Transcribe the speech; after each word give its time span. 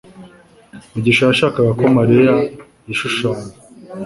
mugisha 0.91 1.21
yashakaga 1.25 1.71
ko 1.79 1.85
Mariya 1.97 2.33
yishushanya 2.85 3.51